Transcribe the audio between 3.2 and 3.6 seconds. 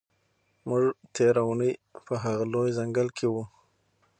وو.